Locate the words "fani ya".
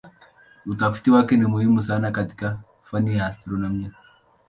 2.83-3.25